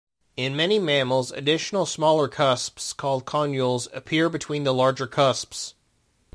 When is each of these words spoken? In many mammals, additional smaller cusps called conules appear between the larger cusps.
In 0.35 0.55
many 0.55 0.79
mammals, 0.79 1.31
additional 1.31 1.85
smaller 1.85 2.27
cusps 2.27 2.91
called 2.91 3.25
conules 3.25 3.87
appear 3.93 4.29
between 4.29 4.63
the 4.63 4.73
larger 4.73 5.05
cusps. 5.05 5.75